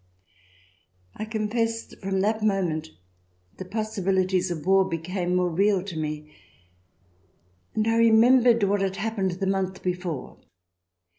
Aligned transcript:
I 1.15 1.25
confess 1.25 1.85
that 1.85 2.01
from 2.01 2.21
that 2.21 2.41
moment 2.41 2.89
the 3.57 3.65
possibilities 3.65 4.49
of 4.49 4.65
war 4.65 4.83
became 4.83 5.35
more 5.35 5.51
real 5.51 5.83
to 5.83 5.95
me, 5.95 6.33
and 7.75 7.87
I 7.87 7.97
remembered 7.97 8.63
what 8.63 8.81
had 8.81 8.95
happened 8.95 9.33
the 9.33 9.45
month 9.45 9.83
before. 9.83 10.37